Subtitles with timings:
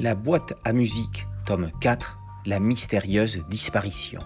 [0.00, 4.20] La boîte à musique, tome 4, La mystérieuse disparition.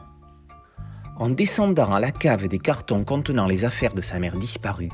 [1.16, 4.90] En descendant à la cave des cartons contenant les affaires de sa mère disparue,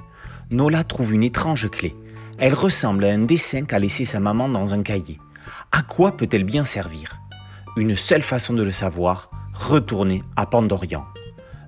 [0.53, 1.97] Nola trouve une étrange clé.
[2.39, 5.19] Elle ressemble à un dessin qu'a laissé sa maman dans un cahier.
[5.73, 7.19] À quoi peut-elle bien servir?
[7.77, 11.05] Une seule façon de le savoir, retourner à Pandorian.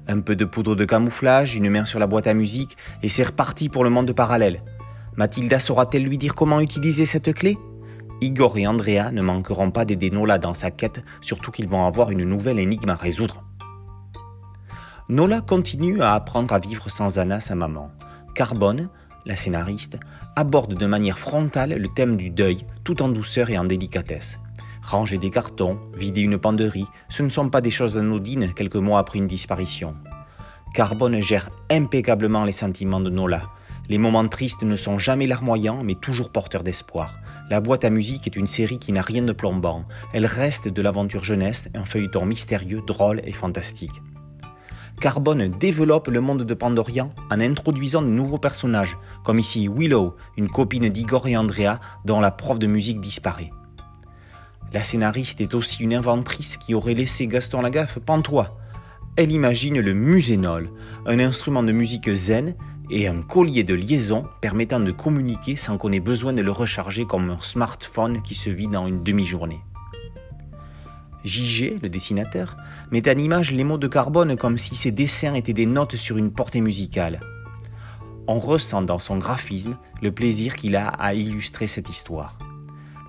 [0.07, 3.25] Un peu de poudre de camouflage, une main sur la boîte à musique, et c'est
[3.25, 4.63] reparti pour le monde parallèle.
[5.17, 7.59] Mathilda saura-t-elle lui dire comment utiliser cette clé?
[8.23, 12.11] Igor et Andrea ne manqueront pas d'aider Nola dans sa quête, surtout qu'ils vont avoir
[12.11, 13.43] une nouvelle énigme à résoudre.
[15.09, 17.91] Nola continue à apprendre à vivre sans Anna, sa maman.
[18.35, 18.91] Carbone,
[19.25, 19.99] la scénariste,
[20.37, 24.39] aborde de manière frontale le thème du deuil, tout en douceur et en délicatesse.
[24.83, 28.99] Ranger des cartons, vider une penderie, ce ne sont pas des choses anodines quelques mois
[28.99, 29.95] après une disparition.
[30.75, 33.49] Carbone gère impeccablement les sentiments de Nola.
[33.91, 37.13] Les moments tristes ne sont jamais larmoyants, mais toujours porteurs d'espoir.
[37.51, 39.85] La boîte à musique est une série qui n'a rien de plombant.
[40.13, 44.01] Elle reste de l'aventure jeunesse, un feuilleton mystérieux, drôle et fantastique.
[45.01, 50.49] Carbone développe le monde de Pandorian en introduisant de nouveaux personnages, comme ici Willow, une
[50.49, 53.51] copine d'Igor et Andrea dont la prof de musique disparaît.
[54.73, 58.57] La scénariste est aussi une inventrice qui aurait laissé Gaston Lagaffe pantois.
[59.17, 60.71] Elle imagine le musénol,
[61.07, 62.55] un instrument de musique zen
[62.91, 67.07] et un collier de liaison permettant de communiquer sans qu'on ait besoin de le recharger
[67.07, 69.61] comme un smartphone qui se vide en une demi-journée.
[71.25, 72.57] JG, le dessinateur,
[72.91, 76.17] met en image les mots de carbone comme si ces dessins étaient des notes sur
[76.17, 77.21] une portée musicale.
[78.27, 82.39] On ressent dans son graphisme le plaisir qu'il a à illustrer cette histoire.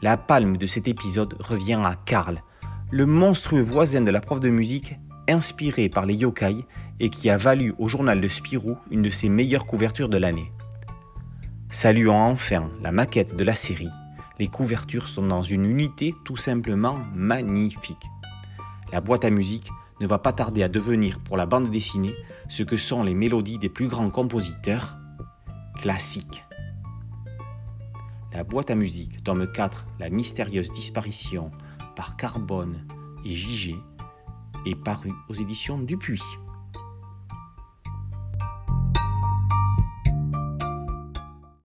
[0.01, 2.43] La palme de cet épisode revient à Karl,
[2.91, 4.95] le monstrueux voisin de la prof de musique,
[5.27, 6.65] inspiré par les yokai
[6.99, 10.51] et qui a valu au journal de Spirou une de ses meilleures couvertures de l'année.
[11.69, 13.89] Saluant enfin la maquette de la série,
[14.39, 18.05] les couvertures sont dans une unité tout simplement magnifique.
[18.91, 19.69] La boîte à musique
[20.01, 22.15] ne va pas tarder à devenir pour la bande dessinée
[22.49, 24.97] ce que sont les mélodies des plus grands compositeurs
[25.81, 26.43] classiques.
[28.33, 31.51] La boîte à musique, tome 4, La mystérieuse disparition
[31.95, 32.85] par Carbone
[33.25, 33.75] et JG,
[34.65, 36.21] est paru aux éditions Dupuis.